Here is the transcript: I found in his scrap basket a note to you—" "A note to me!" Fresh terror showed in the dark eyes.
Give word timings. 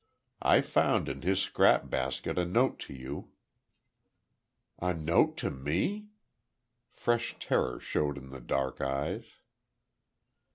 I 0.41 0.61
found 0.61 1.07
in 1.07 1.21
his 1.21 1.39
scrap 1.39 1.87
basket 1.91 2.39
a 2.39 2.43
note 2.43 2.79
to 2.87 2.93
you—" 2.95 3.33
"A 4.79 4.95
note 4.95 5.37
to 5.37 5.51
me!" 5.51 6.07
Fresh 6.89 7.37
terror 7.37 7.79
showed 7.79 8.17
in 8.17 8.29
the 8.29 8.41
dark 8.41 8.81
eyes. 8.81 9.25